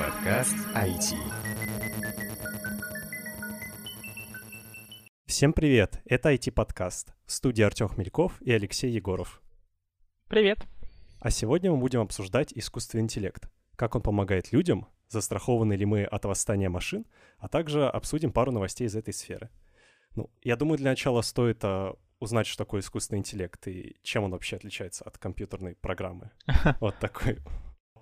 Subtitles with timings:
[0.00, 1.14] Подкаст IT.
[5.26, 6.00] Всем привет!
[6.06, 7.12] Это IT-подкаст.
[7.26, 9.42] В студии Артем Хмельков и Алексей Егоров.
[10.26, 10.66] Привет!
[11.18, 13.50] А сегодня мы будем обсуждать искусственный интеллект.
[13.76, 17.04] Как он помогает людям, застрахованы ли мы от восстания машин,
[17.36, 19.50] а также обсудим пару новостей из этой сферы.
[20.16, 24.30] Ну, я думаю, для начала стоит а, узнать, что такое искусственный интеллект и чем он
[24.30, 26.30] вообще отличается от компьютерной программы.
[26.80, 27.36] Вот такой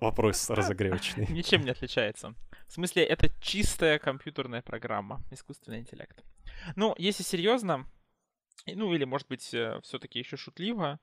[0.01, 1.27] вопрос разогревочный.
[1.29, 2.33] Ничем не отличается.
[2.67, 6.23] В смысле, это чистая компьютерная программа, искусственный интеллект.
[6.75, 7.87] Ну, если серьезно,
[8.65, 10.99] ну или, может быть, э, все-таки еще шутливо,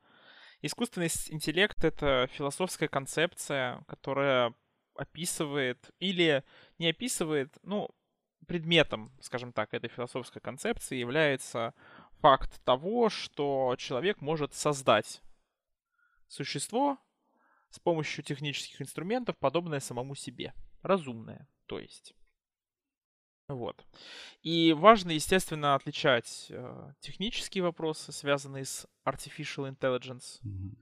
[0.63, 4.55] искусственный интеллект— это философская концепция, которая
[4.95, 6.45] описывает или
[6.79, 7.91] не описывает, ну,
[8.47, 11.75] предметом, скажем так, этой философской концепции является
[12.21, 15.23] факт того, что человек может создать
[16.29, 16.99] существо
[17.71, 20.55] с помощью технических инструментов, подобное самому себе.
[20.83, 22.15] Разумное, то есть.
[23.49, 23.85] Вот.
[24.43, 30.77] И важно, естественно, отличать э, технические вопросы, связанные с artificial intelligence, mm-hmm.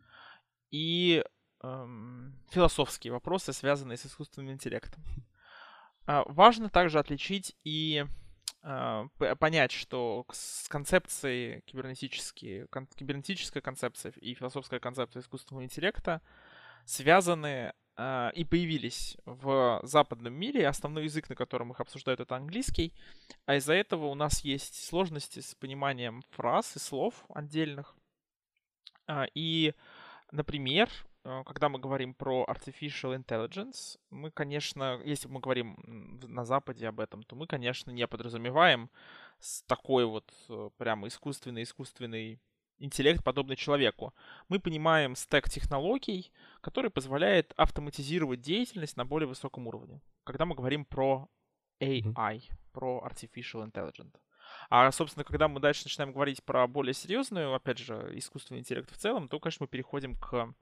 [0.71, 1.25] и
[1.63, 1.87] э,
[2.51, 5.05] философские вопросы, связанные с искусственным интеллектом.
[6.07, 8.07] Э, важно также отличить и
[8.63, 16.23] э, понять, что с концепцией кибернетические, кон, кибернетическая концепция и философская концепция искусственного интеллекта
[16.85, 20.69] связаны э, и появились в западном мире.
[20.69, 22.93] Основной язык, на котором их обсуждают, это английский.
[23.47, 27.95] А из-за этого у нас есть сложности с пониманием фраз и слов отдельных.
[29.07, 29.75] Э, и,
[30.31, 30.89] например,
[31.25, 35.77] э, когда мы говорим про artificial intelligence, мы, конечно, если мы говорим
[36.23, 38.91] на Западе об этом, то мы, конечно, не подразумеваем
[39.67, 42.41] такой вот э, прямо искусственный-искусственный
[42.85, 44.15] интеллект, подобный человеку.
[44.49, 50.01] Мы понимаем стек технологий, который позволяет автоматизировать деятельность на более высоком уровне.
[50.25, 51.29] Когда мы говорим про
[51.81, 54.15] AI, про Artificial Intelligence.
[54.71, 58.97] А, собственно, когда мы дальше начинаем говорить про более серьезную, опять же, искусственный интеллект в
[58.97, 60.55] целом, то, конечно, мы переходим к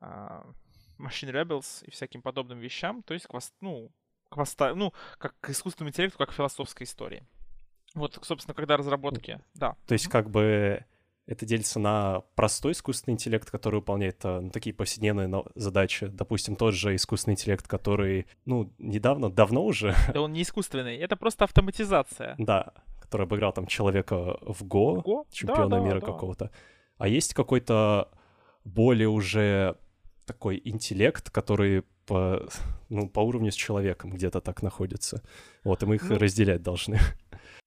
[0.00, 0.54] uh,
[0.98, 3.90] Machine Rebels и всяким подобным вещам, то есть к, ну,
[4.28, 4.74] к, воста...
[4.74, 7.26] ну, как к искусственному интеллекту, как к философской истории.
[7.94, 9.76] Вот, собственно, когда разработки, да.
[9.86, 10.84] То есть, как бы
[11.26, 16.06] это делится на простой искусственный интеллект, который выполняет ну, такие повседневные задачи.
[16.06, 19.94] Допустим, тот же искусственный интеллект, который, ну, недавно, давно уже...
[20.12, 22.34] Да он не искусственный, это просто автоматизация.
[22.38, 25.26] Да, который обыграл там человека в Го, Го?
[25.30, 26.06] чемпиона да, мира да.
[26.06, 26.50] какого-то.
[26.98, 28.10] А есть какой-то
[28.64, 29.76] более уже
[30.24, 32.48] такой интеллект, который по,
[32.88, 35.22] ну, по уровню с человеком где-то так находится.
[35.64, 36.98] Вот, и мы их ну, разделять должны.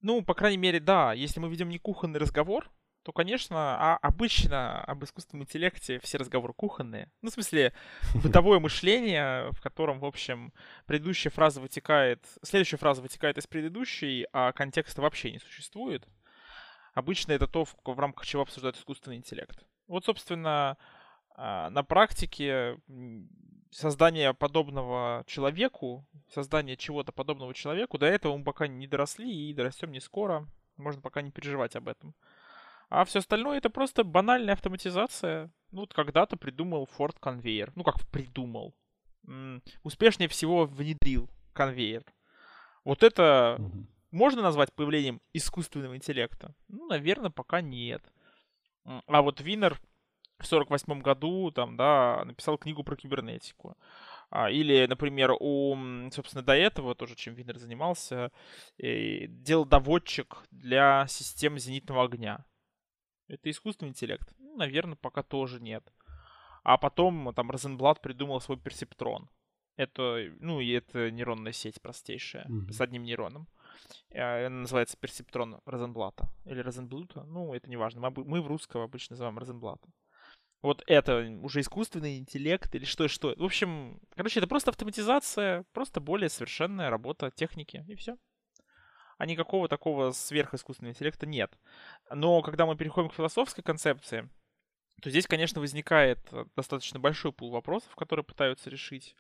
[0.02, 1.14] Ну, по крайней мере, да.
[1.14, 2.70] Если мы ведем не кухонный разговор,
[3.06, 7.12] то, конечно, а обычно об искусственном интеллекте все разговоры кухонные.
[7.22, 7.72] Ну, в смысле,
[8.24, 10.52] бытовое мышление, в котором, в общем,
[10.88, 16.08] предыдущая фраза вытекает, следующая фраза вытекает из предыдущей, а контекста вообще не существует.
[16.96, 19.64] Обычно это то, в, рамках чего обсуждают искусственный интеллект.
[19.88, 20.76] Вот, собственно,
[21.36, 22.80] а, на практике
[23.70, 29.92] создание подобного человеку, создание чего-то подобного человеку, до этого мы пока не доросли и дорастем
[29.92, 30.48] не скоро.
[30.78, 32.16] Можно пока не переживать об этом.
[32.90, 35.52] А все остальное это просто банальная автоматизация.
[35.72, 37.72] Ну, вот когда-то придумал Ford конвейер.
[37.76, 38.76] Ну, как придумал.
[39.28, 42.04] М-м, успешнее всего внедрил конвейер.
[42.84, 43.86] Вот это mm-hmm.
[44.12, 46.54] можно назвать появлением искусственного интеллекта?
[46.68, 48.04] Ну, наверное, пока нет.
[49.08, 49.80] А вот Винер
[50.38, 53.78] в 48 году, там, да, написал книгу про кибернетику.
[54.30, 55.76] А, или, например, у,
[56.12, 58.32] собственно, до этого, тоже чем Винер занимался,
[58.78, 62.46] э, делал доводчик для систем зенитного огня.
[63.28, 64.34] Это искусственный интеллект?
[64.38, 65.92] Ну, наверное, пока тоже нет.
[66.64, 69.30] А потом там Розенблат придумал свой персептрон.
[69.78, 72.72] Это, ну, и это нейронная сеть простейшая, mm-hmm.
[72.72, 73.48] с одним нейроном.
[74.14, 76.30] Она называется персептрон Розенблата.
[76.46, 77.24] Или Розенблута.
[77.24, 78.10] Ну, это не важно.
[78.10, 79.88] Мы, мы в русском обычно называем Розенблата.
[80.62, 83.36] Вот это уже искусственный интеллект или что что.
[83.38, 88.18] В общем, короче, это просто автоматизация, просто более совершенная работа техники, и все
[89.18, 91.58] а никакого такого сверхискусственного интеллекта нет.
[92.14, 94.30] Но когда мы переходим к философской концепции,
[95.02, 99.16] то здесь, конечно, возникает э, достаточно большой пул вопросов, которые пытаются решить.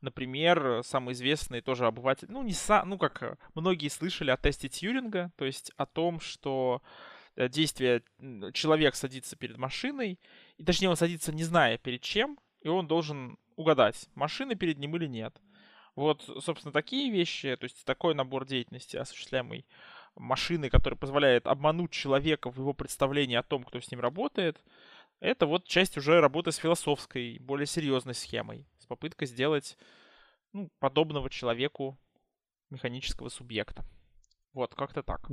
[0.00, 4.68] Например, самый известный тоже обыватель, ну, не са, ну, как э, многие слышали о тесте
[4.68, 6.82] Тьюринга, то есть о том, что
[7.36, 8.02] э, действие
[8.52, 10.18] человек садится перед машиной,
[10.56, 14.96] и точнее он садится не зная перед чем, и он должен угадать, машина перед ним
[14.96, 15.40] или нет.
[15.96, 19.66] Вот, собственно, такие вещи, то есть такой набор деятельности, осуществляемый
[20.16, 24.62] машиной, который позволяет обмануть человека в его представлении о том, кто с ним работает,
[25.20, 29.76] это вот часть уже работы с философской, более серьезной схемой, с попыткой сделать
[30.52, 31.98] ну, подобного человеку
[32.70, 33.84] механического субъекта.
[34.52, 35.28] Вот, как-то так.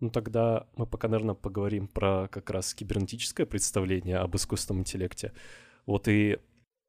[0.00, 5.32] Ну тогда мы пока, наверное, поговорим про как раз кибернетическое представление об искусственном интеллекте.
[5.86, 6.38] Вот и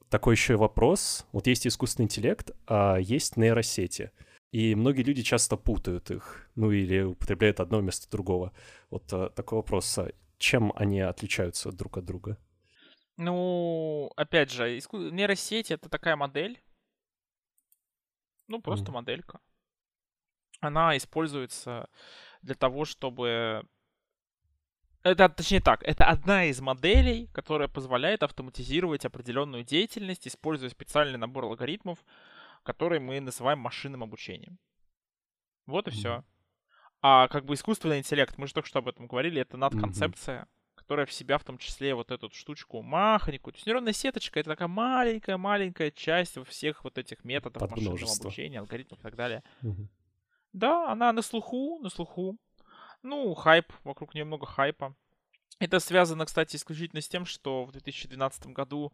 [0.10, 1.26] такой еще вопрос.
[1.32, 4.12] Вот есть искусственный интеллект, а есть нейросети.
[4.52, 8.54] И многие люди часто путают их, ну или употребляют одно вместо другого.
[8.90, 9.98] Вот а, такой вопрос.
[9.98, 12.38] А чем они отличаются друг от друга?
[13.18, 14.98] Ну, опять же, иску...
[14.98, 16.62] нейросеть— это такая модель.
[18.48, 18.94] Ну, просто mm.
[18.94, 19.40] моделька.
[20.60, 21.90] Она используется
[22.42, 23.68] для того, чтобы...
[25.06, 31.44] Это, точнее так, это одна из моделей, которая позволяет автоматизировать определенную деятельность, используя специальный набор
[31.44, 32.04] алгоритмов,
[32.64, 34.58] который мы называем машинным обучением.
[35.68, 35.94] Вот и mm-hmm.
[35.94, 36.24] все.
[37.04, 40.74] А как бы искусственный интеллект, мы же только что об этом говорили, это надконцепция, mm-hmm.
[40.74, 43.54] которая в себя в том числе вот эту штучку махонькую.
[43.54, 48.58] То есть нейронная сеточка это такая маленькая-маленькая часть во всех вот этих методов машинного обучения,
[48.58, 49.44] алгоритмов и так далее.
[49.62, 49.88] Mm-hmm.
[50.54, 52.40] Да, она на слуху, на слуху.
[53.06, 54.96] Ну, хайп, вокруг нее много хайпа.
[55.60, 58.94] Это связано, кстати, исключительно с тем, что в 2012 году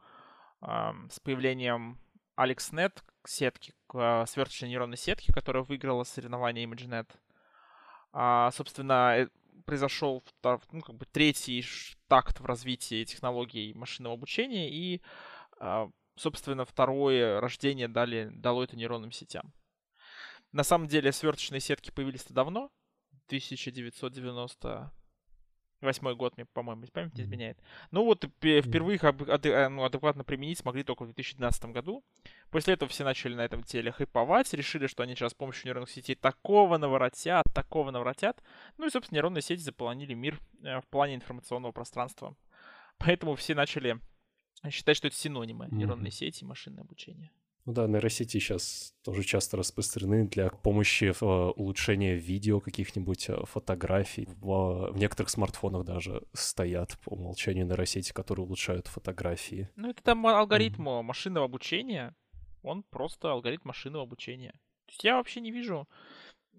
[0.61, 1.97] э, с появлением
[2.37, 7.07] AlexNet сетки, э, сверхчной нейронной сетки, которая выиграла соревнование ImageNet,
[8.11, 9.29] э, собственно,
[9.65, 11.65] произошел ну, как бы третий
[12.09, 15.01] такт в развитии технологий машинного обучения, и,
[15.61, 15.87] э,
[16.17, 19.53] собственно, второе рождение дали, дало это нейронным сетям.
[20.51, 22.71] На самом деле сверточные сетки появились-то давно.
[23.31, 27.57] 1998 год, мне, по-моему, память не изменяет.
[27.91, 32.03] Ну вот впервые их э, ну, адекватно применить смогли только в 2012 году.
[32.49, 35.89] После этого все начали на этом теле хайповать, решили, что они сейчас с помощью нейронных
[35.89, 38.41] сетей такого наворотят, такого наворотят.
[38.77, 42.35] Ну и, собственно, нейронные сети заполонили мир э, в плане информационного пространства.
[42.97, 43.99] Поэтому все начали
[44.69, 47.31] считать, что это синонимы нейронные сети и машинное обучение.
[47.65, 53.45] Ну да, нейросети сейчас тоже часто распространены для помощи в э, улучшении видео каких-нибудь э,
[53.45, 54.27] фотографий.
[54.41, 59.69] В, в некоторых смартфонах даже стоят по умолчанию нейросети, которые улучшают фотографии.
[59.75, 61.03] Ну это там алгоритм mm-hmm.
[61.03, 62.15] машинного обучения.
[62.63, 64.53] Он просто алгоритм машинного обучения.
[64.85, 65.87] То есть я вообще не вижу...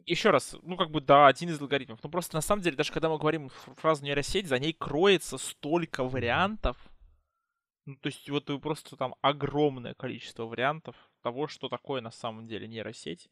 [0.06, 2.02] Еще раз, ну как бы да, один из алгоритмов.
[2.02, 6.02] Но просто на самом деле, даже когда мы говорим фразу нейросеть, за ней кроется столько
[6.02, 6.76] вариантов,
[7.84, 12.68] ну, то есть вот просто там огромное количество вариантов того, что такое на самом деле
[12.68, 13.28] нейросеть.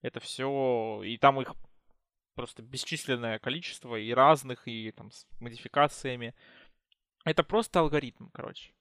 [0.00, 1.54] Это все, и там их
[2.34, 6.34] просто бесчисленное количество, и разных, и там с модификациями.
[7.24, 8.72] Это просто алгоритм, короче.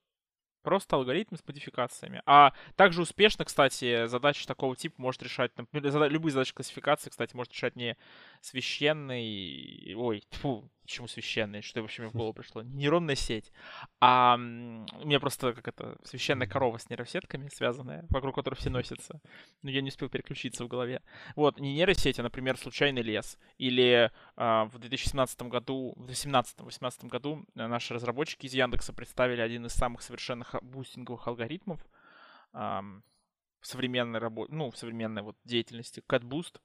[0.63, 2.21] Просто алгоритм с модификациями.
[2.25, 7.53] А также успешно, кстати, задачи такого типа может решать, например, любые задачи классификации, кстати, может
[7.53, 7.97] решать не
[8.41, 13.51] священный, ой, фу, почему священный, что вообще мне в голову пришло, нейронная сеть,
[13.99, 19.21] а у меня просто как это, священная корова с нейросетками связанная, вокруг которой все носятся,
[19.61, 21.01] но я не успел переключиться в голове.
[21.35, 27.45] Вот, не нейросеть, а, например, случайный лес, или а, в 2017 году, в 2017-2018 году
[27.55, 31.79] наши разработчики из Яндекса представили один из самых совершенных бустинговых алгоритмов
[32.53, 32.83] а,
[33.59, 36.59] в современной работе, ну, в современной вот деятельности, CatBoost,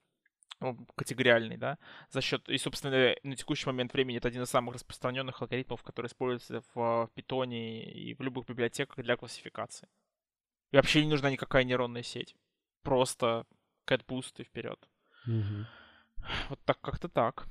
[0.95, 1.79] категориальный, да,
[2.11, 6.07] за счет, и, собственно, на текущий момент времени это один из самых распространенных алгоритмов, который
[6.07, 9.89] используется в питоне и в любых библиотеках для классификации.
[10.73, 12.37] И вообще не нужна никакая нейронная сеть.
[12.83, 13.47] Просто
[13.87, 14.89] CatBoost и вперед.
[15.27, 15.67] Угу.
[16.51, 17.47] Вот так как-то так.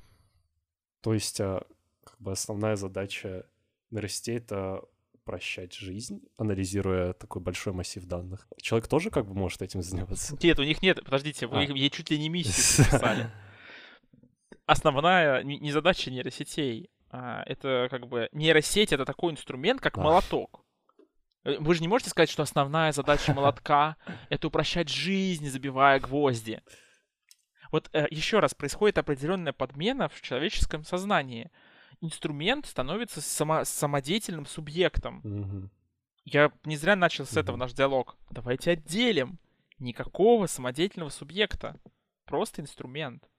[1.01, 1.65] То есть, а,
[2.03, 3.45] как бы основная задача
[3.91, 4.83] нейросетей— это
[5.25, 8.47] упрощать жизнь, анализируя такой большой массив данных.
[8.61, 10.37] Человек тоже как бы может этим заниматься?
[10.41, 11.61] Нет, у них нет, подождите, вы а.
[11.63, 13.31] ей чуть ли не миссию написали.
[14.67, 20.63] Основная не задача нейросетей, а это как бы нейросеть это такой инструмент, как молоток.
[21.43, 23.97] Э, вы же не можете сказать, что основная задача молотка—
[24.29, 26.61] это упрощать жизнь, забивая гвозди.
[27.71, 31.51] Вот э, еще раз, происходит определенная подмена в человеческом сознании—
[32.01, 35.21] инструмент становится само, самодеятельным субъектом.
[35.23, 35.69] Угу.
[36.25, 37.39] Я не зря начал с угу.
[37.39, 38.17] этого наш диалог.
[38.31, 39.39] Давайте отделим.
[39.77, 41.79] Никакого самодеятельного субъекта.
[42.25, 43.29] Просто инструмент.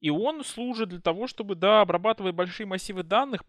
[0.00, 3.42] И он служит для того, чтобы, да, обрабатывая большие массивы данных,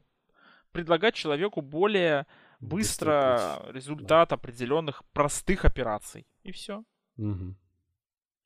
[0.72, 2.28] предлагать человеку более
[2.60, 4.36] быстро результат да.
[4.36, 6.25] определенных простых операций.
[6.44, 6.84] И все.
[7.18, 7.56] Угу.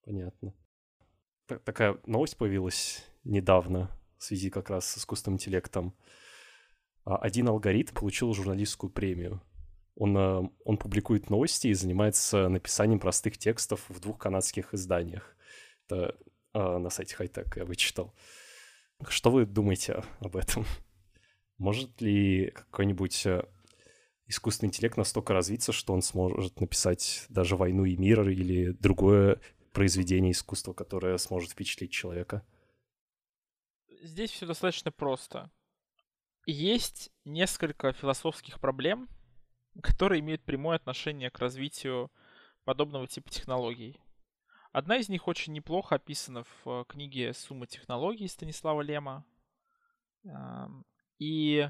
[0.06, 0.53] Понятно.
[1.46, 3.89] Так, такая новость появилась недавно
[4.20, 5.96] в связи как раз с искусственным интеллектом.
[7.06, 9.42] А, один алгоритм получил журналистскую премию.
[9.96, 15.36] Он, э, он публикует новости и занимается написанием простых текстов в двух канадских изданиях.
[15.88, 16.16] Это
[16.54, 18.14] э, на сайте Хайтек я вычитал.
[19.08, 20.66] Что вы думаете об этом?
[21.58, 23.44] Может ли какой-нибудь, э,
[24.28, 29.42] искусственный интеллект настолько развиться, что он сможет написать даже «Войну и мир» или другое
[29.74, 32.44] произведение искусства, которое сможет впечатлить человека?
[34.01, 35.51] Здесь все достаточно просто.
[36.46, 39.10] Есть несколько философских проблем,
[39.84, 42.12] которые имеют прямое отношение к развитию
[42.63, 44.00] подобного типа технологий.
[44.72, 49.25] Одна из них очень неплохо описана в э, книге «Сумма технологий» Станислава Лема.
[51.18, 51.70] И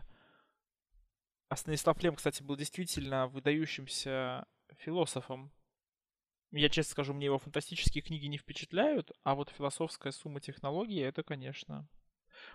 [1.50, 4.46] а Станислав Лем, кстати, был действительно выдающимся
[4.78, 5.52] философом.
[6.52, 11.24] Я честно скажу, мне его фантастические книги не впечатляют, а вот философская сумма технологий это,
[11.24, 11.88] конечно,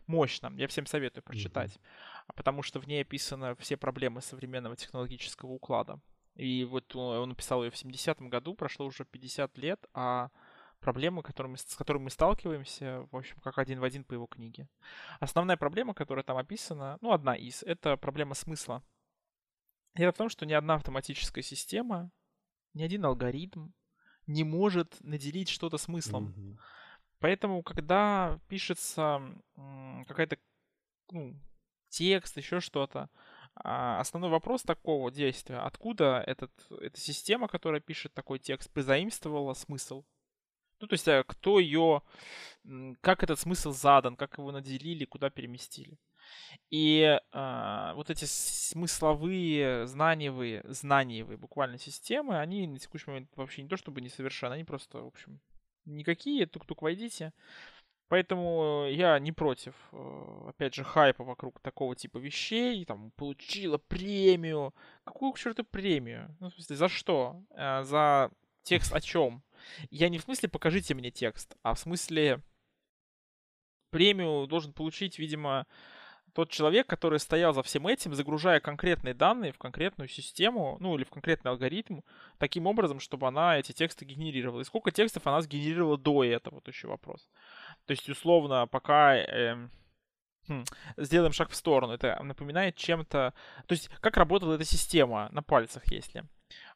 [0.06, 0.52] мощно.
[0.56, 2.34] Я всем советую прочитать, mm-hmm.
[2.37, 6.00] потому что в ней описаны все проблемы современного технологического уклада.
[6.34, 10.30] И вот он написал ее в 70-м году, прошло уже 50 лет, а
[10.80, 14.68] проблемы, которыми, с которыми мы сталкиваемся, в общем, как один в один по его книге.
[15.20, 18.82] Основная проблема, которая там описана, ну, одна из, это проблема смысла.
[19.94, 22.11] Дело в том, что ни одна автоматическая система,
[22.75, 23.68] ни один алгоритм
[24.26, 26.34] не может наделить что-то смыслом.
[26.37, 26.58] Mm-hmm.
[27.25, 29.23] Поэтому, когда пишется
[30.07, 30.37] какая-то
[31.11, 31.35] ну,
[31.88, 33.09] текст, еще что-то,
[33.54, 36.52] а, основной вопрос такого действия, откуда этот,
[36.83, 40.04] эта система, которая пишет такой текст, позаимствовала смысл.
[40.81, 42.02] Ну, то есть, а, кто ее,
[43.00, 45.97] как этот смысл задан, как его наделили, куда переместили.
[46.69, 53.69] И э, вот эти смысловые, знаниевые, знаниевые буквально системы, они на текущий момент вообще не
[53.71, 55.40] то чтобы несовершенны, они просто, в общем,
[55.85, 57.33] никакие, тук-тук войдите.
[58.09, 62.85] Поэтому я не против, э, опять же, хайпа вокруг такого типа вещей.
[62.85, 64.75] Там, получила премию.
[65.05, 66.37] Какую к черту премию?
[66.38, 67.43] Ну, в смысле, за что?
[67.50, 68.31] Э, за
[68.62, 69.43] текст о чем?
[69.91, 72.43] Я не в смысле покажите мне текст, а в смысле
[73.91, 75.67] премию должен получить, видимо,
[76.35, 81.05] тот человек, который стоял за всем этим, загружая конкретные данные в конкретную систему, ну или
[81.05, 82.00] в конкретный алгоритм,
[82.38, 84.61] таким образом, чтобы она эти тексты генерировала.
[84.61, 87.29] И сколько текстов она сгенерировала до этого, вот еще вопрос.
[87.87, 89.17] То есть, условно, пока...
[89.17, 89.69] Э,
[90.49, 90.64] хм,
[90.97, 91.93] сделаем шаг в сторону.
[91.93, 93.33] Это напоминает чем-то...
[93.67, 96.25] То есть, как работала эта система на пальцах, если.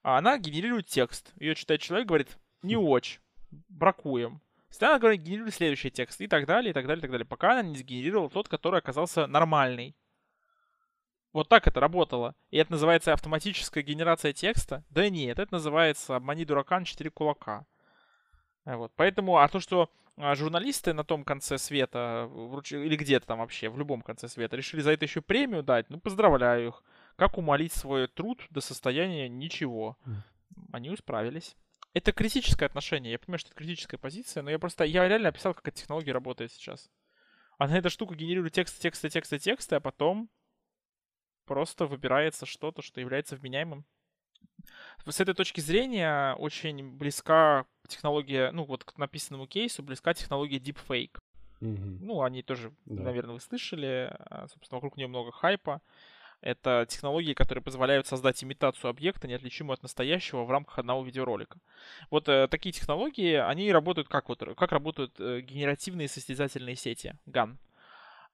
[0.02, 1.32] Она генерирует текст.
[1.40, 3.20] Ее читает человек, говорит, не очень,
[3.68, 4.40] бракуем.
[4.68, 7.52] Постоянно говорит, генерируй следующий текст и так далее, и так далее, и так далее, пока
[7.52, 9.96] она не сгенерировала тот, который оказался нормальный.
[11.32, 12.34] Вот так это работало.
[12.50, 14.84] И это называется автоматическая генерация текста?
[14.90, 17.66] Да нет, это называется «обмани дурака на 4 кулака».
[18.64, 18.92] Э, вот.
[18.96, 22.28] Поэтому, а то, что а, журналисты на том конце света,
[22.70, 26.00] или где-то там вообще, в любом конце света, решили за это еще премию дать, ну,
[26.00, 26.82] поздравляю их.
[27.16, 29.96] Как умолить свой труд до состояния ничего?
[30.72, 31.56] Они справились.
[31.94, 33.12] Это критическое отношение.
[33.12, 34.84] Я понимаю, что это критическая позиция, но я просто...
[34.84, 36.90] Я реально описал, как эта технология работает сейчас.
[37.58, 40.30] Она эта штука генерирует тексты, тексты, тексты, тексты, а потом
[41.44, 43.84] просто выбирается что-то, что является вменяемым.
[45.06, 51.18] С этой точки зрения очень близка технология, ну вот к написанному кейсу, близка технология Deepfake.
[51.60, 51.98] Mm-hmm.
[52.02, 53.02] Ну, они тоже, да.
[53.02, 54.14] наверное, вы слышали.
[54.30, 55.80] А, собственно, вокруг нее много хайпа.
[56.40, 61.58] Это технологии, которые позволяют создать имитацию объекта, неотличимую от настоящего в рамках одного видеоролика.
[62.10, 67.56] Вот э, такие технологии, они работают как вот, как работают э, генеративные состязательные сети, GAN.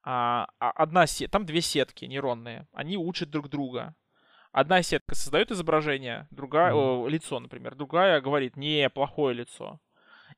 [0.03, 3.95] А, а, одна сеть, там две сетки нейронные, они учат друг друга.
[4.53, 7.05] Одна сетка создает изображение, другая, mm-hmm.
[7.05, 9.81] о, лицо, например, другая говорит, не, плохое лицо.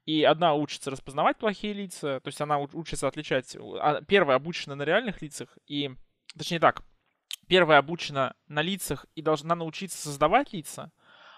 [0.05, 4.85] И одна учится распознавать плохие лица, то есть она учится отличать, а, первая обучена на
[4.85, 5.91] реальных лицах, и,
[6.39, 6.83] точнее так,
[7.47, 10.93] первая обучена на лицах и должна научиться создавать лица,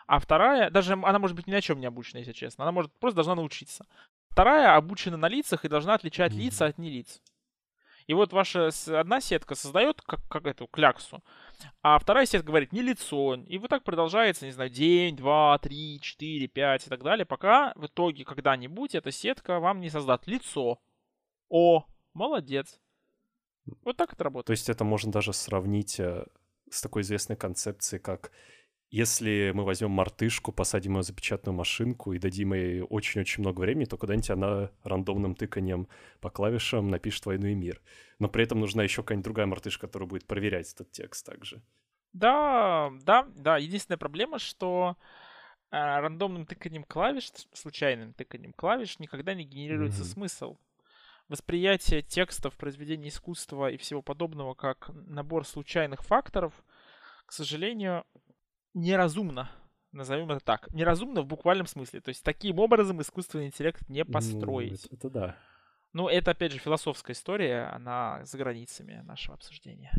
[0.07, 2.93] а вторая, даже она может быть ни на чем не обучена, если честно, она может
[2.99, 3.87] просто должна научиться.
[4.31, 7.21] Вторая обучена на лицах и должна отличать лица от нелиц.
[8.07, 11.23] И вот ваша одна сетка создает как, как эту кляксу,
[11.83, 13.35] а вторая сетка говорит не лицо.
[13.35, 17.75] И вот так продолжается, не знаю, день, два, три, четыре, пять и так далее, пока
[17.77, 20.81] в итоге когда-нибудь эта сетка вам не создаст лицо.
[21.51, 21.85] О,
[22.15, 22.81] молодец.
[23.85, 24.47] Вот так это работает.
[24.47, 26.27] То есть это можно даже сравнить э,
[26.71, 28.33] с такой известной концепцией, как
[28.91, 33.85] если мы возьмем мартышку, посадим ее за печатную машинку и дадим ей очень-очень много времени,
[33.85, 35.89] то куда-нибудь она рандомным тыканием
[36.21, 37.83] по клавишам напишет «Войну и мир».
[38.19, 41.63] Но при этом нужна еще какая-нибудь другая мартышка, которая будет проверять этот текст также.
[42.15, 43.59] Да, да, да.
[43.59, 44.97] Единственная проблема, что
[45.71, 50.15] э, рандомным тыканием клавиш, случайным тыканием клавиш никогда не генерируется mm-hmm.
[50.15, 50.57] смысл
[51.29, 56.53] восприятие текста в произведении искусства и всего подобного как набор случайных факторов,
[57.27, 58.05] к сожалению,
[58.75, 59.51] неразумно.
[59.93, 60.73] Назовем это так.
[60.73, 62.01] Неразумно в буквальном смысле.
[62.01, 64.87] То есть таким образом искусственный интеллект не построить.
[64.91, 65.37] Ну, это, это да.
[65.95, 69.93] Ну, это, опять же, философская история, она за границами нашего обсуждения.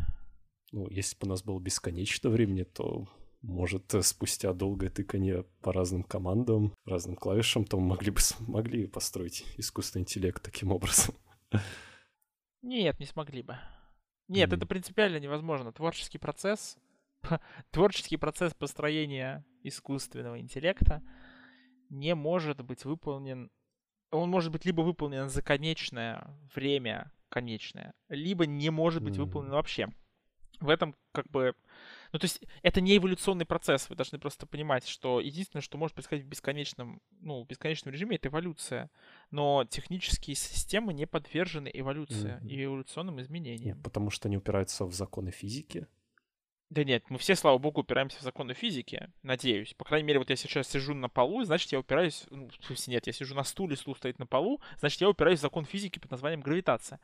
[0.72, 3.08] Ну, если бы у нас было бесконечно времени, то
[3.42, 9.46] может, спустя долгое тыканье по разным командам, разным клавишам, то мы могли бы смогли построить
[9.58, 11.16] искусственный интеллект таким образом.
[12.62, 13.58] Нет, не смогли бы.
[14.28, 14.58] Нет, mm-hmm.
[14.58, 15.72] это принципиально невозможно.
[15.72, 16.78] Творческий процесс,
[17.72, 21.02] творческий процесс построения искусственного интеллекта
[21.90, 23.50] не может быть выполнен.
[24.12, 29.24] Он может быть либо выполнен за конечное время, конечное, либо не может быть mm-hmm.
[29.24, 29.88] выполнен вообще.
[30.60, 31.56] В этом как бы
[32.12, 35.94] ну, то есть это не эволюционный процесс, вы должны просто понимать, что единственное, что может
[35.94, 38.90] происходить в бесконечном, ну, в бесконечном режиме, это эволюция.
[39.30, 42.48] Но технические системы не подвержены эволюции mm-hmm.
[42.48, 43.82] и эволюционным изменениям.
[43.84, 45.88] Потому что они упираются в законы физики,
[46.70, 49.74] да нет, мы все, слава богу, упираемся в законы физики, надеюсь.
[49.74, 52.26] По крайней мере, вот я сейчас сижу на полу, значит, я упираюсь...
[52.30, 55.40] Ну, в смысле, нет, я сижу на стуле, стул стоит на полу, значит, я упираюсь
[55.40, 57.00] в закон физики под названием гравитация.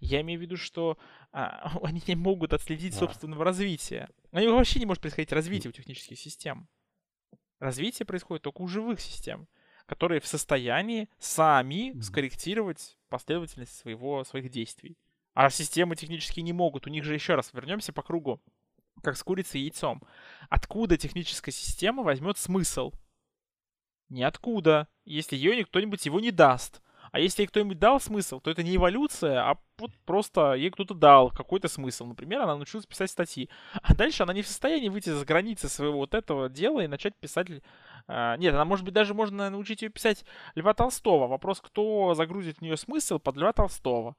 [0.00, 0.98] Я имею в виду, что
[1.32, 3.00] а, они не могут отследить да.
[3.00, 4.10] собственного развития.
[4.32, 6.68] У них вообще не может происходить развитие у технических систем.
[7.58, 9.48] Развитие происходит только у живых систем,
[9.86, 14.98] которые в состоянии сами скорректировать последовательность своего, своих действий.
[15.32, 16.86] А системы технические не могут.
[16.86, 18.42] У них же еще раз вернемся по кругу
[19.02, 20.02] как с курицей и яйцом.
[20.48, 22.92] Откуда техническая система возьмет смысл?
[24.08, 26.80] Ниоткуда, если ее кто-нибудь его не даст.
[27.12, 30.92] А если ей кто-нибудь дал смысл, то это не эволюция, а вот просто ей кто-то
[30.94, 32.04] дал какой-то смысл.
[32.04, 33.48] Например, она научилась писать статьи.
[33.82, 37.16] А дальше она не в состоянии выйти за границы своего вот этого дела и начать
[37.16, 37.48] писать...
[38.08, 40.24] А, нет, она, может быть, даже можно научить ее писать
[40.54, 41.26] Льва Толстого.
[41.26, 44.16] Вопрос, кто загрузит в нее смысл под Льва Толстого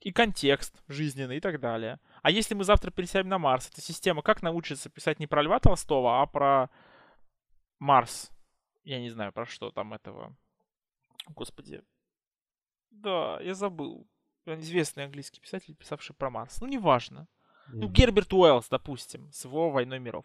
[0.00, 1.98] и контекст жизненный и так далее.
[2.22, 5.58] А если мы завтра пересядем на Марс, эта система как научится писать не про Льва
[5.58, 6.70] Толстого, а про
[7.78, 8.30] Марс?
[8.84, 10.36] Я не знаю, про что там этого.
[11.28, 11.82] Господи.
[12.90, 14.06] Да, я забыл.
[14.46, 16.60] Известный английский писатель, писавший про Марс.
[16.60, 17.26] Ну, неважно.
[17.68, 17.78] Mm-hmm.
[17.78, 20.24] Ну, Герберт Уэллс, допустим, с его «Войной миров».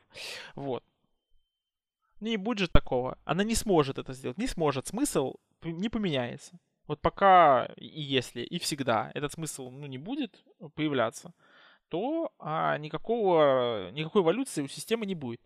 [0.53, 0.83] Вот.
[2.19, 3.17] Ну, не будет же такого.
[3.25, 4.37] Она не сможет это сделать.
[4.37, 4.85] Не сможет.
[4.85, 6.59] Смысл не поменяется.
[6.87, 10.43] Вот пока и если, и всегда этот смысл ну, не будет
[10.75, 11.33] появляться,
[11.89, 15.41] то а, никакого, никакой эволюции у системы не будет.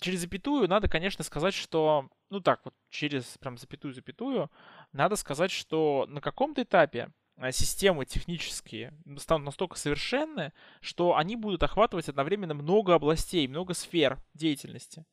[0.00, 4.50] Через запятую надо, конечно, сказать, что, ну так вот, через прям запятую-запятую,
[4.92, 11.62] надо сказать, что на каком-то этапе а, системы технические станут настолько совершенны, что они будут
[11.62, 15.06] охватывать одновременно много областей, много сфер деятельности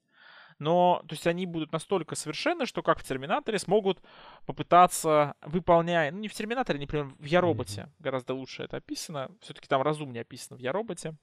[0.60, 4.00] но, то есть они будут настолько совершенны, что как в Терминаторе смогут
[4.45, 8.04] попытаться, выполняя, ну не в Терминаторе, например, в Я-роботе, mm-hmm.
[8.04, 11.15] гораздо лучше это описано, все-таки там разумнее описано в Я-роботе,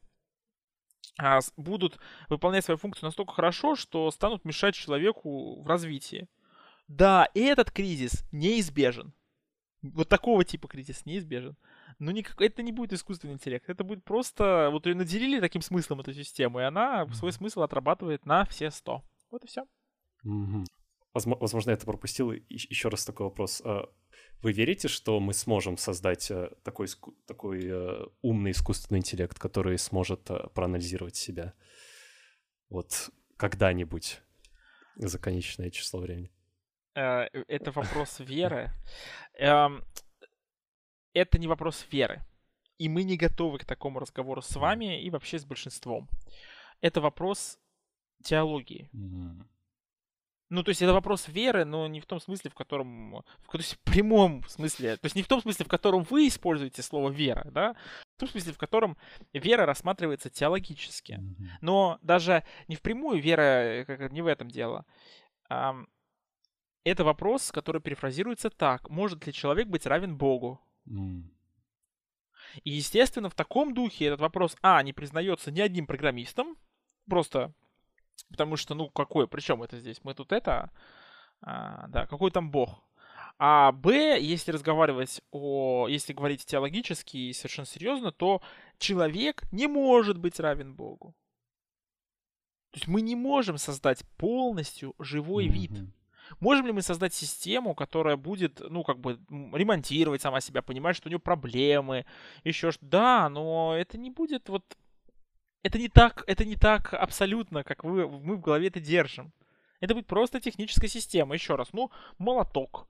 [1.18, 6.28] а, будут выполнять свою функцию настолько хорошо, что станут мешать человеку в развитии.
[6.88, 9.12] Да, и этот кризис неизбежен.
[9.82, 11.56] Вот такого типа кризис неизбежен.
[11.98, 13.68] Но никак, это не будет искусственный интеллект.
[13.68, 14.68] Это будет просто...
[14.70, 19.02] Вот ее наделили таким смыслом, эту систему, и она свой смысл отрабатывает на все сто.
[19.30, 19.62] Вот и все.
[20.24, 20.64] Угу.
[21.14, 22.32] Возможно, я это пропустил.
[22.32, 23.62] Еще раз такой вопрос.
[23.64, 23.88] А
[24.42, 26.88] вы верите, что мы сможем создать э, такой,
[27.26, 31.54] такой э, умный искусственный интеллект, который сможет э, проанализировать себя?
[32.68, 34.20] Вот когда-нибудь
[34.96, 36.30] за конечное число времени?
[36.94, 38.72] Это вопрос веры.
[39.34, 39.84] Эм,
[41.12, 42.22] это не вопрос веры.
[42.78, 46.08] И мы не готовы к такому разговору с вами и вообще с большинством.
[46.80, 47.58] Это вопрос
[48.26, 48.90] теологии.
[48.92, 49.46] Mm-hmm.
[50.48, 53.24] Ну, то есть это вопрос веры, но не в том смысле, в котором...
[53.38, 54.96] В, то есть в прямом смысле.
[54.96, 57.74] То есть не в том смысле, в котором вы используете слово «вера», да?
[58.16, 58.96] В том смысле, в котором
[59.32, 61.14] вера рассматривается теологически.
[61.14, 61.46] Mm-hmm.
[61.62, 64.86] Но даже не впрямую вера, э, как, не в этом дело.
[65.48, 65.74] А,
[66.84, 68.88] это вопрос, который перефразируется так.
[68.88, 70.60] Может ли человек быть равен Богу?
[72.62, 76.56] И, естественно, в таком духе этот вопрос, а, не признается ни одним программистом,
[77.08, 77.52] просто
[78.30, 80.00] Потому что, ну, какой, причем это здесь?
[80.02, 80.70] Мы тут это,
[81.40, 82.82] а, да, какой там бог?
[83.38, 88.40] А Б, если разговаривать о, если говорить теологически и совершенно серьезно, то
[88.78, 91.14] человек не может быть равен Богу.
[92.70, 95.50] То есть мы не можем создать полностью живой mm-hmm.
[95.50, 95.70] вид.
[96.40, 101.08] Можем ли мы создать систему, которая будет, ну, как бы, ремонтировать сама себя, понимать, что
[101.08, 102.04] у нее проблемы,
[102.42, 104.76] еще что Да, но это не будет вот
[105.62, 109.32] это не так, это не так абсолютно, как вы, мы в голове это держим.
[109.80, 111.34] Это будет просто техническая система.
[111.34, 112.88] Еще раз, ну, молоток.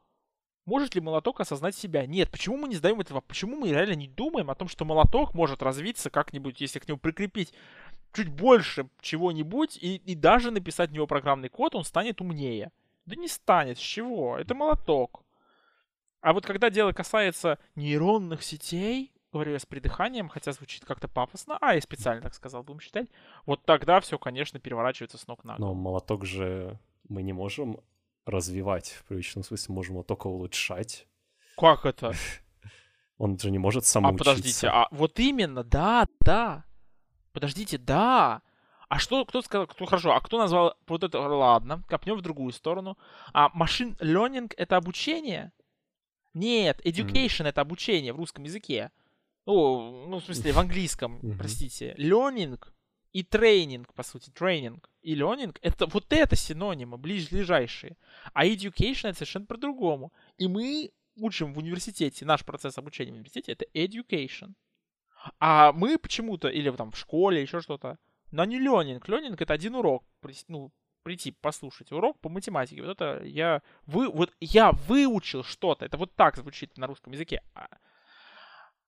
[0.67, 2.07] Может ли молоток осознать себя?
[2.07, 2.31] Нет.
[2.31, 3.21] Почему мы не задаем этого?
[3.21, 6.99] Почему мы реально не думаем о том, что молоток может развиться как-нибудь, если к нему
[6.99, 7.53] прикрепить
[8.13, 12.73] чуть больше чего-нибудь и, и даже написать в него программный код, он станет умнее?
[13.05, 13.79] Да не станет.
[13.79, 14.37] С чего?
[14.39, 15.23] Это молоток.
[16.21, 21.59] А вот когда дело касается нейронных сетей, говорю я с придыханием, хотя звучит как-то пафосно,
[21.61, 23.09] а я специально так сказал, будем считать,
[23.45, 25.75] вот тогда все, конечно, переворачивается с ног на голову.
[25.75, 27.81] Но молоток же мы не можем
[28.25, 31.07] развивать, в привычном смысле можем его только улучшать.
[31.57, 32.13] Как это?
[33.19, 36.65] Он же не может сам А подождите, а вот именно, да, да.
[37.33, 38.43] Подождите, да.
[38.89, 42.53] А что, кто сказал, кто хорошо, а кто назвал вот это, ладно, копнем в другую
[42.53, 42.97] сторону.
[43.33, 45.53] А машин learning это обучение?
[46.35, 47.49] Нет, education mm.
[47.49, 48.91] это обучение в русском языке.
[49.47, 51.39] О, ну, в смысле, в английском, mm-hmm.
[51.39, 51.95] простите.
[51.99, 52.59] Learning
[53.13, 57.97] и тренинг, по сути, тренинг и learning, это вот это синонимы, ближайшие.
[58.35, 60.13] А education это совершенно по-другому.
[60.37, 64.53] И мы учим в университете, наш процесс обучения в университете это education.
[65.39, 67.99] А мы почему-то, или там в школе, еще что-то,
[68.33, 69.09] но не ленинг.
[69.09, 70.05] Ленинг это один урок.
[70.49, 70.73] Ну,
[71.05, 72.83] прийти послушать урок по математике.
[72.83, 75.85] Вот это я, вы, вот я выучил что-то.
[75.85, 77.43] Это вот так звучит на русском языке.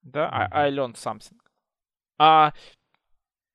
[0.09, 1.39] А, да, I, I learned something.
[2.19, 2.53] А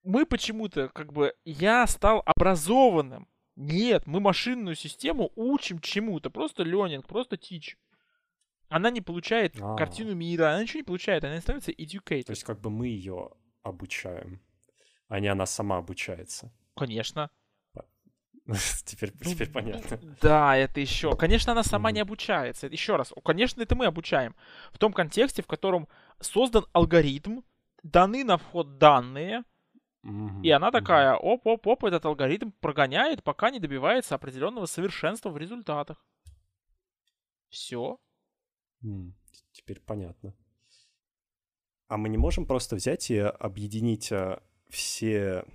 [0.04, 3.28] мы почему-то, как бы, я стал образованным.
[3.56, 6.30] Нет, мы машинную систему учим чему-то.
[6.30, 7.76] Просто ленинг, просто teach
[8.74, 9.78] она не получает А-а-а.
[9.78, 12.24] картину мира, она ничего не получает, она становится educated.
[12.24, 13.30] То есть как бы мы ее
[13.62, 14.42] обучаем,
[15.10, 16.52] а не она сама обучается.
[16.76, 17.30] Конечно.
[18.84, 19.98] Теперь, ну, теперь понятно.
[20.22, 21.16] Да, это еще.
[21.16, 22.68] Конечно, она сама не обучается.
[22.68, 24.36] Еще раз, конечно, это мы обучаем.
[24.74, 25.88] В том контексте, в котором
[26.24, 27.42] создан алгоритм,
[27.84, 29.44] даны на вход данные,
[30.44, 36.06] и она такая, оп-оп-оп, этот алгоритм прогоняет, пока не добивается определенного совершенства в результатах.
[37.48, 37.98] Все.
[39.54, 40.36] Теперь понятно.
[41.88, 45.46] А мы не можем просто взять и объединить а, все,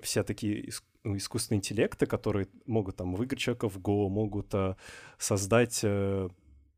[0.00, 0.70] все такие
[1.02, 4.76] ну, искусственные интеллекты, которые могут там выиграть человека в Go, могут а,
[5.18, 6.28] создать, а,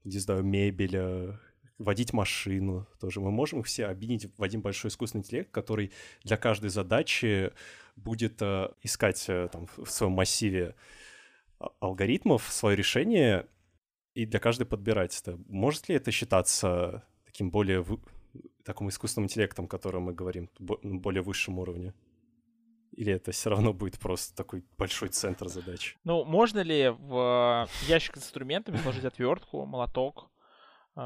[0.04, 1.36] не знаю, мебель,
[1.80, 3.20] водить машину тоже.
[3.20, 7.52] Мы можем их все объединить в один большой искусственный интеллект, который для каждой задачи
[7.96, 10.76] будет а, искать а, там, в своем массиве
[11.80, 13.46] алгоритмов свое решение
[14.14, 15.38] и для каждой подбирать это.
[15.48, 17.84] Может ли это считаться таким более
[18.64, 21.94] таким искусственным интеллектом, о котором мы говорим, на более высшем уровне?
[22.92, 25.96] Или это все равно будет просто такой большой центр задач?
[26.04, 30.29] Ну, можно ли в ящик с инструментами сложить отвертку, молоток, а,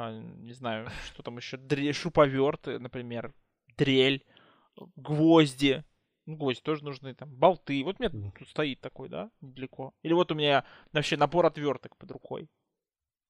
[0.03, 1.93] не знаю, что там еще, дре...
[1.93, 3.35] шуповерт, например,
[3.77, 4.25] дрель,
[4.97, 5.85] гвозди,
[6.27, 7.83] ну, гвозди тоже нужны, там, болты.
[7.85, 9.95] Вот у меня тут стоит такой, да, недалеко.
[10.03, 12.49] Или вот у меня вообще набор отверток под рукой.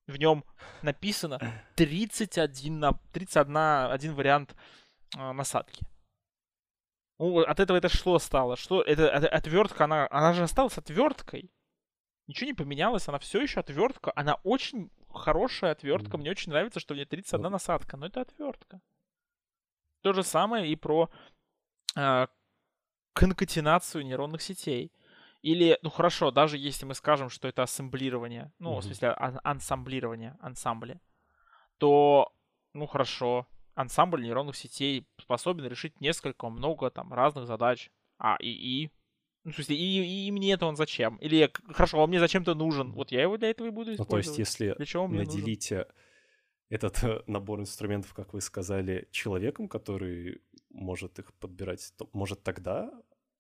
[0.07, 0.44] В нем
[0.83, 1.40] написано
[1.77, 4.55] 31, на, 31 один вариант
[5.16, 5.85] э, насадки.
[7.18, 8.57] Ну, от этого это что стало?
[8.57, 11.50] Что это, это отвертка, она, она же осталась отверткой.
[12.27, 14.12] Ничего не поменялось, она все еще отвертка.
[14.16, 16.18] Она очень хорошая отвертка.
[16.18, 18.81] Мне очень нравится, что в ней 31 насадка, но это отвертка.
[20.03, 21.11] То же самое и про
[21.96, 22.27] э,
[23.14, 24.92] конкатенацию нейронных сетей.
[25.42, 28.81] Или, ну хорошо, даже если мы скажем, что это ассемблирование, ну, mm-hmm.
[28.81, 31.00] в смысле ан- ансамблирование, ансамбли,
[31.79, 32.33] то,
[32.72, 37.90] ну хорошо, ансамбль нейронных сетей способен решить несколько, много там разных задач.
[38.18, 38.90] А, и, и
[39.44, 41.16] ну, в смысле, и, и мне это он зачем?
[41.16, 42.92] Или, хорошо, он мне зачем-то нужен.
[42.92, 44.09] Вот я его для этого и буду использовать.
[44.09, 45.92] Ну, то есть, если для чего наделите нужен?
[46.70, 52.90] этот э, набор инструментов, как вы сказали, человеком, который может их подбирать, то, может тогда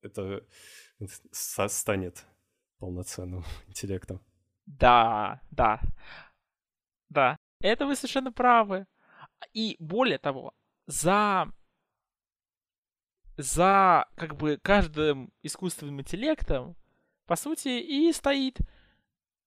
[0.02, 0.46] это
[1.32, 2.26] станет
[2.78, 4.20] полноценным интеллектом.
[4.66, 5.80] Да, да,
[7.08, 7.36] да.
[7.60, 8.86] Это вы совершенно правы.
[9.54, 10.52] И более того,
[10.86, 11.50] за
[13.36, 16.76] за как бы каждым искусственным интеллектом,
[17.26, 18.58] по сути, и стоит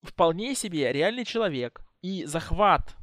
[0.01, 1.81] вполне себе реальный человек.
[2.01, 2.95] И захват,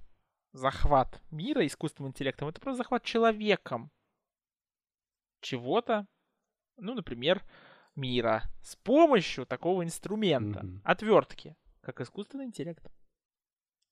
[0.52, 3.90] захват мира искусственным интеллектом, это просто захват человеком
[5.40, 6.06] чего-то,
[6.76, 7.42] ну, например,
[7.94, 10.80] мира с помощью такого инструмента, mm-hmm.
[10.84, 12.84] отвертки, как искусственный интеллект.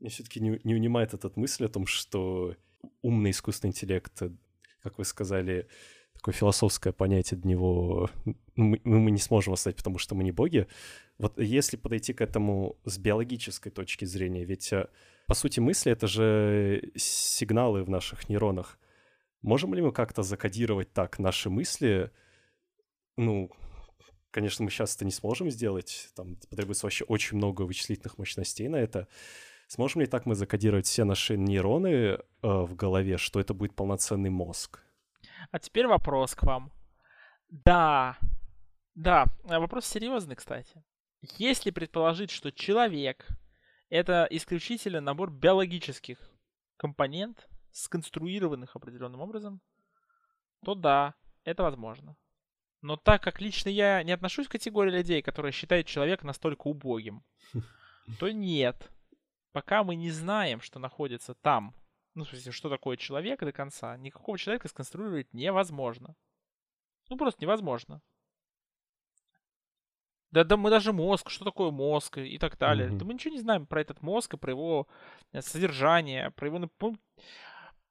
[0.01, 2.57] Мне все-таки не, не унимает этот мысль о том, что
[3.03, 4.21] умный искусственный интеллект,
[4.83, 5.69] как вы сказали,
[6.15, 8.35] такое философское понятие для него ну,
[8.67, 10.67] мы, мы не сможем оставить, потому что мы не боги.
[11.19, 14.89] Вот если подойти к этому с биологической точки зрения, ведь э,
[15.27, 18.79] по сути мысли это же сигналы в наших нейронах.
[19.43, 22.11] Можем ли мы как-то закодировать так наши мысли,
[23.17, 23.51] ну,
[24.31, 28.77] конечно, мы сейчас это не сможем сделать, там потребуется вообще очень много вычислительных мощностей на
[28.77, 29.09] это.
[29.69, 34.31] Сможем ли так мы закодировать все наши нейроны э, в голове, что это будет полноценный
[34.31, 34.81] мозг?
[35.51, 36.73] А теперь вопрос к вам.
[37.49, 38.19] Да,
[38.95, 40.83] да, э, вопрос серьезный, кстати.
[41.39, 43.27] Если предположить, что человек—
[43.89, 46.19] это исключительно набор биологических
[46.77, 49.61] компонент, сконструированных определенным образом,
[50.65, 52.17] то да, это возможно.
[52.83, 57.25] Но так как лично я не отношусь к категории людей, которые считают человека настолько убогим,
[58.19, 58.91] то нет.
[59.53, 61.75] Пока мы не знаем, что находится там,
[62.15, 66.15] ну, в смысле, что такое человек до конца, никакого человека сконструировать невозможно.
[67.09, 68.01] Ну, просто невозможно.
[70.31, 72.89] Да, да мы даже мозг, что такое мозг и так далее.
[72.89, 72.97] Mm-hmm.
[72.97, 74.89] Да мы ничего не знаем про этот мозг и про его
[75.33, 76.59] э, содержание, про его...
[76.59, 76.71] Ну,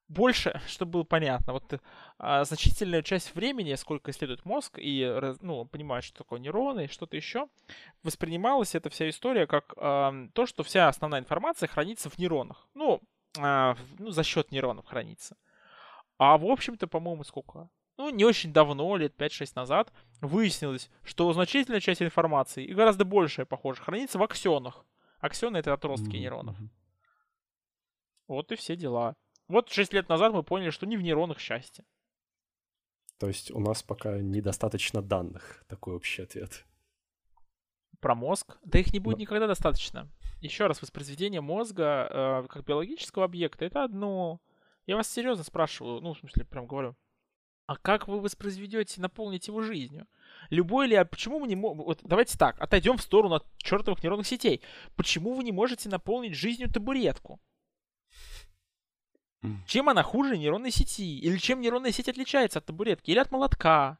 [0.08, 1.80] больше, чтобы было понятно, вот
[2.18, 7.16] а, значительная часть времени, сколько исследует мозг и ну, понимает, что такое нейроны и что-то
[7.16, 7.48] еще,
[8.02, 12.68] воспринималась эта вся история как а, то, что вся основная информация хранится в нейронах.
[12.74, 13.00] Ну,
[13.36, 15.36] ну за счет нейронов хранится.
[16.18, 17.68] А в общем-то, по-моему, сколько?
[17.98, 23.44] Ну, не очень давно, лет 5-6 назад, выяснилось, что значительная часть информации, и гораздо большая,
[23.44, 24.84] похоже, хранится в аксионах.
[25.20, 26.18] Аксионы— это отростки mm-hmm.
[26.18, 26.56] нейронов.
[28.28, 29.14] Вот и все дела.
[29.46, 31.84] Вот 6 лет назад мы поняли, что не в нейронах счастье.
[33.18, 36.64] То есть у нас пока недостаточно данных, такой общий ответ.
[38.02, 38.58] Про мозг?
[38.64, 39.22] Да их не будет Но...
[39.22, 40.10] никогда достаточно.
[40.40, 44.40] Еще раз, воспроизведение мозга э, как биологического объекта— это одно.
[44.86, 46.96] Я вас серьезно спрашиваю, ну, в смысле, прям говорю.
[47.66, 50.08] А как вы воспроизведете, наполните его жизнью?
[50.50, 51.84] Любой ли, а почему мы не можем...
[51.84, 54.62] Вот давайте так, отойдем в сторону от чертовых нейронных сетей.
[54.96, 57.40] Почему вы не можете наполнить жизнью табуретку?
[59.66, 61.20] Чем она хуже нейронной сети?
[61.20, 63.12] Или чем нейронная сеть отличается от табуретки?
[63.12, 63.98] Или от молотка?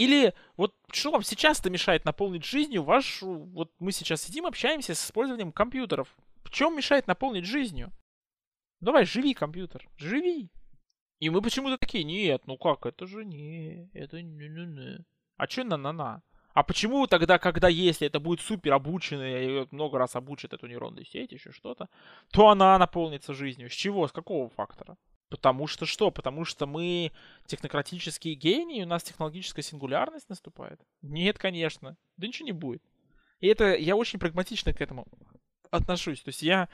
[0.00, 3.34] Или вот что вам сейчас-то мешает наполнить жизнью вашу...
[3.52, 6.16] Вот мы сейчас сидим, общаемся с использованием компьютеров.
[6.42, 7.92] В чем мешает наполнить жизнью?
[8.80, 10.48] Давай, живи, компьютер, живи.
[11.18, 15.04] И мы почему-то такие, нет, ну как, это же не, это не-не-не.
[15.36, 16.22] А что на-на-на?
[16.54, 21.04] А почему тогда, когда если это будет супер обученная и много раз обучит эту нейронную
[21.04, 21.90] сеть, еще что-то,
[22.32, 23.68] то она наполнится жизнью?
[23.68, 24.08] С чего?
[24.08, 24.96] С какого фактора?
[25.30, 26.10] Потому что что?
[26.10, 27.12] Потому что мы
[27.46, 30.80] технократические гении, у нас технологическая сингулярность наступает?
[31.02, 31.96] Нет, конечно.
[32.16, 32.82] Да ничего не будет.
[33.38, 35.06] И это я очень прагматично к этому
[35.70, 36.20] отношусь.
[36.20, 36.68] То есть я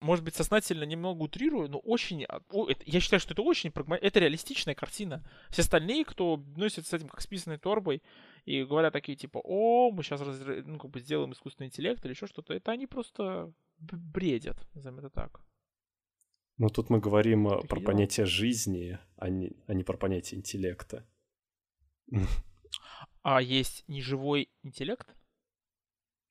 [0.00, 2.24] может быть, сознательно немного утрирую, но очень...
[2.24, 2.40] А,
[2.86, 3.96] я считаю, что это очень прагма...
[3.96, 5.22] Это реалистичная картина.
[5.50, 8.02] Все остальные, кто носится с этим как с писаной торбой
[8.46, 10.40] и говорят такие, типа, о, мы сейчас раз...
[10.64, 15.10] ну, как бы сделаем искусственный интеллект или еще что-то, это они просто бредят, назовем это
[15.10, 15.42] так.
[16.60, 17.86] Ну, тут мы говорим Такие про дела.
[17.86, 21.06] понятие жизни, а не, а не про понятие интеллекта.
[23.22, 25.06] А есть неживой интеллект?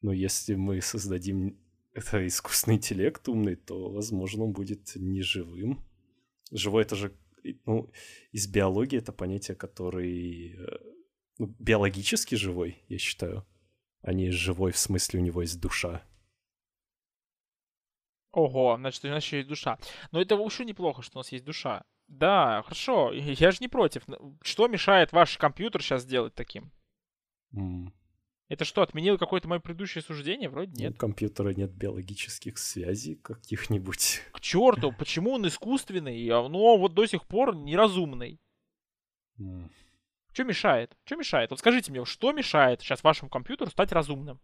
[0.01, 1.59] Ну, если мы создадим
[1.93, 5.83] это искусственный интеллект умный, то, возможно, он будет неживым.
[6.51, 7.15] Живой это же,
[7.65, 7.91] ну,
[8.31, 10.79] из биологии это понятие, который э,
[11.37, 13.45] ну, биологически живой, я считаю,
[14.01, 16.03] а не живой в смысле у него есть душа.
[18.31, 19.79] Ого, значит, у нас еще есть душа.
[20.11, 21.83] Но это уже неплохо, что у нас есть душа.
[22.07, 24.03] Да, хорошо, я же не против.
[24.41, 26.71] Что мешает ваш компьютер сейчас сделать таким?
[27.53, 27.91] Mm.
[28.47, 30.49] Это что, отменило какое-то мое предыдущее суждение?
[30.49, 30.93] Вроде нет.
[30.93, 34.21] У компьютера нет биологических связей каких-нибудь.
[34.31, 38.39] К черту, почему он искусственный, но вот до сих пор неразумный?
[39.39, 39.69] Mm.
[40.33, 40.97] Что мешает?
[41.05, 41.51] Что мешает?
[41.51, 44.39] Вот скажите мне, что мешает сейчас вашему компьютеру стать разумным?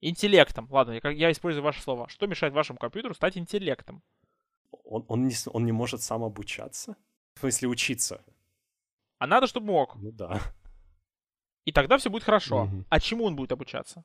[0.00, 0.66] Интеллектом.
[0.70, 2.08] Ладно, я, я использую ваши слова.
[2.08, 4.02] Что мешает вашему компьютеру стать интеллектом?
[4.70, 6.96] Он, он, не, он не может сам обучаться?
[7.34, 8.24] В смысле, учиться?
[9.18, 9.96] А надо, чтобы мог.
[9.96, 10.40] Ну да.
[11.64, 12.64] И тогда все будет хорошо.
[12.64, 12.84] Угу.
[12.88, 14.04] А чему он будет обучаться?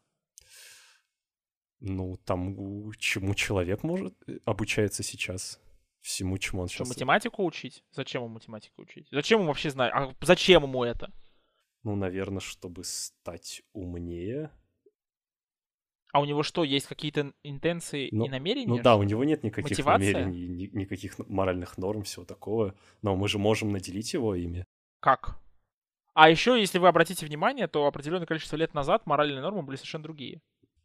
[1.80, 5.60] Ну, тому, чему человек может э, обучается сейчас.
[6.02, 6.88] Всему, чему он сейчас...
[6.88, 7.84] Что, математику учить?
[7.92, 9.08] Зачем ему математику учить?
[9.12, 9.92] Зачем ему вообще знать?
[9.94, 11.12] А зачем ему это?
[11.84, 14.52] Ну, наверное, чтобы стать умнее.
[16.16, 18.70] А у него что, есть какие-то интенции ну, и намерения?
[18.70, 20.14] Ну да, у него нет никаких Мотивация?
[20.14, 22.74] намерений, ни, никаких моральных норм, всего такого.
[23.02, 24.64] Но мы же можем наделить его ими.
[25.02, 25.38] Как?
[26.14, 30.06] А еще, если вы обратите внимание, то определенное количество лет назад моральные нормы были совершенно
[30.06, 30.40] другие.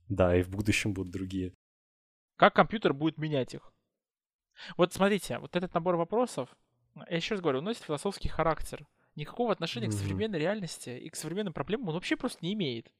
[0.08, 1.52] Да, и в будущем будут другие.
[2.34, 3.72] Как компьютер будет менять их?
[4.76, 6.48] Вот смотрите, вот этот набор вопросов,
[7.08, 8.84] я еще раз говорю, носит философский характер.
[9.14, 9.90] Никакого отношения mm-hmm.
[9.90, 12.90] к современной реальности и к современным проблемам он вообще просто не имеет.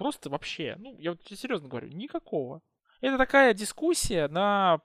[0.00, 0.76] Просто вообще.
[0.78, 2.62] Ну, я вот серьезно говорю, никакого.
[3.02, 4.80] Это такая дискуссия на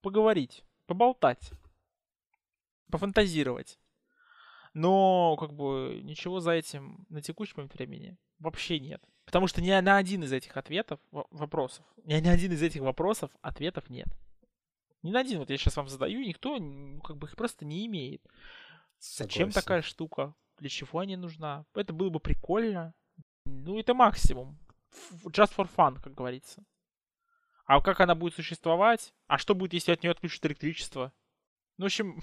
[0.00, 1.50] поговорить, поболтать,
[2.88, 3.80] пофантазировать.
[4.72, 7.20] Но, как бы, ничего за этим на
[7.56, 9.02] момент времени вообще нет.
[9.24, 13.32] Потому что ни на один из этих ответов, вопросов, ни на один из этих вопросов
[13.42, 14.06] ответов нет.
[15.02, 16.60] Ни на один, вот я сейчас вам задаю, никто
[17.02, 18.22] как бы их просто не имеет.
[19.00, 19.32] Согласен.
[19.34, 20.32] Зачем такая штука?
[20.60, 21.66] Для чего они нужна?
[21.74, 22.94] Это было бы прикольно.
[23.54, 24.58] Ну, это максимум.
[25.26, 26.64] Just for fun, как говорится.
[27.66, 29.14] А как она будет существовать?
[29.26, 31.12] А что будет, если от нее отключат электричество?
[31.78, 32.20] Ну, в общем,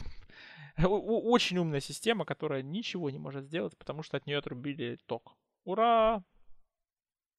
[0.77, 5.35] Очень умная система, которая ничего не может сделать, потому что от нее отрубили ток.
[5.63, 6.23] Ура!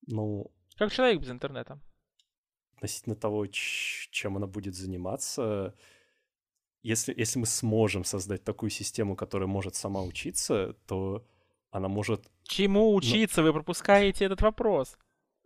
[0.06, 0.50] Ну...
[0.76, 1.80] Как человек без интернета.
[2.76, 5.74] Относительно того, чем она будет заниматься,
[6.82, 11.24] если, если мы сможем создать такую систему, которая может сама учиться, то
[11.72, 12.30] она может...
[12.44, 13.40] Чему учиться?
[13.40, 13.46] Но...
[13.48, 14.96] Вы пропускаете этот вопрос.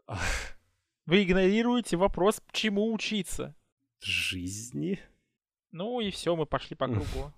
[1.07, 3.55] Вы игнорируете вопрос, чему учиться.
[4.01, 5.01] Жизни?
[5.71, 7.33] Ну и все, мы пошли по кругу.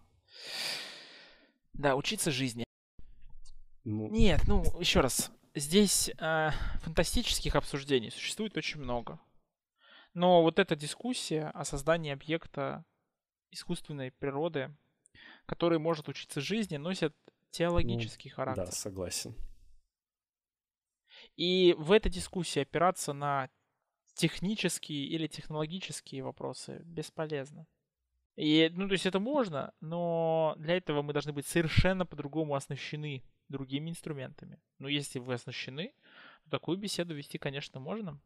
[1.74, 2.64] Да, учиться жизни.
[3.84, 4.08] Ну...
[4.08, 5.30] Нет, ну, еще раз.
[5.54, 9.20] Здесь э, фантастических обсуждений существует очень много.
[10.14, 12.86] Но вот эта дискуссия о создании объекта
[13.50, 14.74] искусственной природы,
[15.44, 17.14] который может учиться жизни, носит
[17.50, 18.66] теологический ну, характер.
[18.66, 19.34] Да, согласен.
[21.36, 23.48] И в этой дискуссии опираться на
[24.14, 27.66] технические или технологические вопросы бесполезно.
[28.36, 33.24] И, ну, то есть это можно, но для этого мы должны быть совершенно по-другому оснащены
[33.48, 34.60] другими инструментами.
[34.78, 35.92] Но если вы оснащены,
[36.44, 38.20] то такую беседу вести, конечно, можно.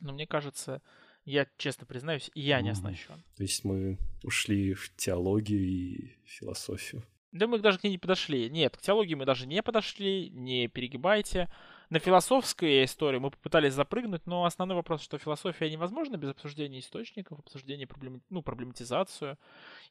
[0.00, 0.82] Но мне кажется,
[1.24, 3.22] я честно признаюсь, я не оснащен.
[3.36, 7.02] То есть мы ушли в теологию и философию.
[7.34, 8.48] Да мы даже к ней не подошли.
[8.48, 11.52] Нет, к теологии мы даже не подошли, не перегибайте.
[11.90, 17.40] На философскую историю мы попытались запрыгнуть, но основной вопрос, что философия невозможна без обсуждения источников,
[17.40, 18.22] обсуждения проблем...
[18.30, 19.36] ну, проблематизацию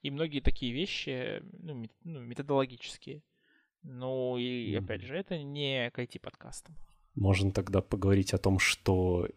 [0.01, 3.21] и многие такие вещи ну, ну, методологические.
[3.81, 6.77] Ну и, опять же, это не к IT-подкастам.
[7.13, 9.27] Можно тогда поговорить о том, что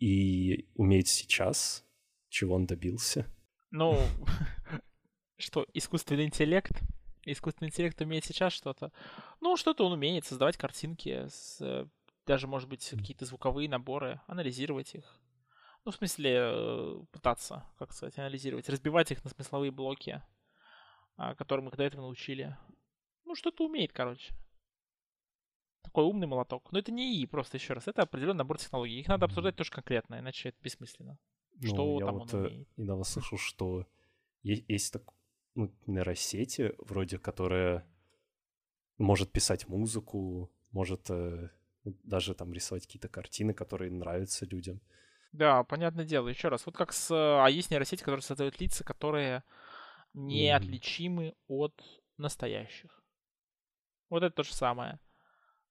[0.00, 1.84] и умеет сейчас,
[2.28, 3.32] чего он добился.
[3.70, 4.00] Ну,
[5.36, 6.82] что, искусственный интеллект?
[7.24, 8.92] Искусственный интеллект умеет сейчас что-то?
[9.40, 11.88] Ну, что-то он умеет, создавать картинки, с,
[12.26, 15.20] даже, может быть, какие-то звуковые наборы, анализировать их.
[15.84, 20.22] Ну, в смысле, э, пытаться, как сказать, анализировать, разбивать их на смысловые блоки,
[21.16, 22.56] а, которые мы до этого научили.
[23.24, 24.34] Ну, что-то умеет, короче
[25.92, 26.72] такой умный молоток.
[26.72, 27.86] Но это не ИИ, просто еще раз.
[27.86, 29.00] Это определенный набор технологий.
[29.00, 31.18] Их надо обсуждать тоже конкретно, иначе это бессмысленно.
[31.60, 32.68] Ну, что я там вот он э, умеет.
[32.78, 33.86] недавно слышал, что
[34.42, 35.02] есть, есть так,
[35.54, 37.86] ну, нейросети, вроде, которая
[38.98, 41.50] может писать музыку, может э,
[41.84, 44.80] даже там рисовать какие-то картины, которые нравятся людям.
[45.32, 46.28] Да, понятное дело.
[46.28, 47.10] Еще раз, вот как с...
[47.10, 49.42] А есть нейросети, которые создают лица, которые
[50.12, 51.36] неотличимы mm-hmm.
[51.48, 51.82] от
[52.18, 53.02] настоящих.
[54.10, 55.00] Вот это то же самое.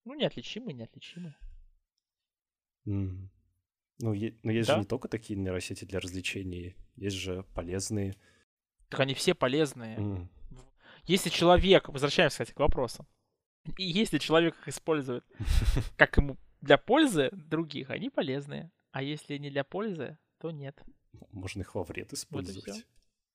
[0.04, 1.36] Ну, неотличимые, неотличимые.
[2.88, 3.30] Mm.
[4.00, 4.76] Ну, е- но есть да?
[4.76, 8.16] же не только такие нейросети для развлечений, есть же полезные.
[8.92, 9.98] Так они все полезные.
[9.98, 10.28] Mm.
[11.06, 13.08] Если человек, возвращаемся, кстати, к вопросу,
[13.78, 15.24] и если человек их использует
[15.98, 18.70] как ему для пользы других, они полезные.
[18.92, 20.84] А если не для пользы, то нет.
[21.32, 22.86] Можно их во вред использовать.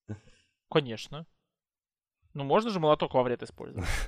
[0.09, 0.19] Вот
[0.71, 1.27] Конечно.
[2.35, 3.88] Ну, можно же молоток во вред использовать.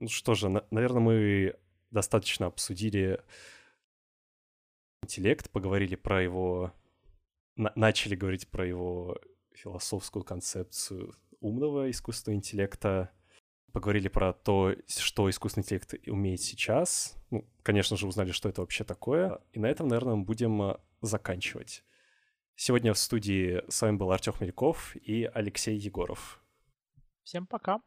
[0.00, 1.56] Ну что же, на- наверное, мы
[1.90, 3.20] достаточно обсудили
[5.02, 6.72] интеллект, поговорили про его...
[7.56, 9.18] На- начали говорить про его
[9.62, 13.10] философскую концепцию умного искусственного интеллекта,
[13.72, 17.16] поговорили про то, что искусственный интеллект умеет сейчас.
[17.30, 19.40] Ну, конечно же, узнали, что это вообще такое.
[19.52, 21.84] И на этом, наверное, мы будем э, заканчивать.
[22.56, 26.42] Сегодня в студии с вами был Артём Мельков и Алексей Егоров.
[27.22, 27.80] Всем пока.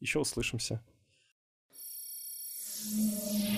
[0.00, 0.84] Еще услышимся.
[2.90, 3.57] Yeah.